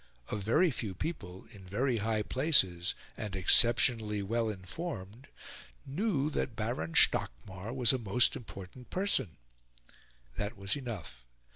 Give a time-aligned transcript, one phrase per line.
[0.31, 5.27] A very few people, in very high places, and exceptionally well informed,
[5.85, 9.37] knew that Baron Stockmar was a most important person:
[10.37, 11.23] that was enough.